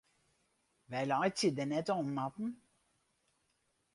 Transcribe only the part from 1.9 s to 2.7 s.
om, Marten.